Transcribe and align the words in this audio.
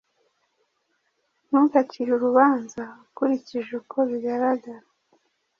Ntugacire 1.47 2.09
urubanza 2.17 2.83
ukurikije 3.05 3.71
uko 3.81 3.97
bigaragara 4.09 4.83